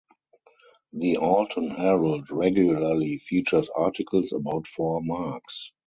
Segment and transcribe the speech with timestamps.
[0.93, 5.73] The Alton Herald regularly features articles about Four Marks.